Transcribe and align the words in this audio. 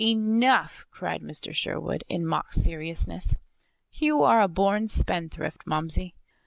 Enough!" 0.03 0.87
cried 0.89 1.21
Mr. 1.21 1.53
Sherwood, 1.53 2.03
in 2.09 2.25
mock 2.25 2.53
seriousness. 2.53 3.35
"You 3.93 4.23
are 4.23 4.41
a 4.41 4.47
born 4.47 4.87
spendthrift, 4.87 5.67
Momsey. 5.67 6.15